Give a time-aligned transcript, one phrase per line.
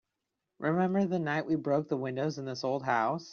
[0.57, 3.29] Remember the night we broke the windows in this old house?